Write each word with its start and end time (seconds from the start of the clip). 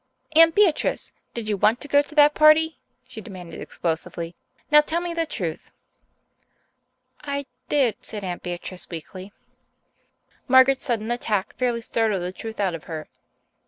"Aunt 0.35 0.55
Beatrice, 0.55 1.11
did 1.35 1.47
you 1.47 1.55
want 1.57 1.79
to 1.81 1.87
go 1.87 2.01
to 2.01 2.15
that 2.15 2.33
party?" 2.33 2.79
she 3.07 3.21
demanded 3.21 3.61
explosively. 3.61 4.35
"Now 4.71 4.81
tell 4.81 4.99
me 4.99 5.13
the 5.13 5.27
truth." 5.27 5.69
"I 7.21 7.45
did," 7.69 7.97
said 8.01 8.23
Aunt 8.23 8.41
Beatrice 8.41 8.89
weakly. 8.89 9.31
Margaret's 10.47 10.85
sudden 10.85 11.11
attack 11.11 11.55
fairly 11.55 11.81
startled 11.81 12.23
the 12.23 12.31
truth 12.31 12.59
out 12.59 12.73
of 12.73 12.85
her. 12.85 13.09